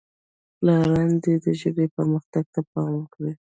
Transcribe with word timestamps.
پلاران 0.57 1.11
دې 1.23 1.33
د 1.43 1.45
ژبې 1.61 1.85
پرمختګ 1.95 2.45
ته 2.53 2.61
پام 2.71 2.91
وکړي. 2.97 3.33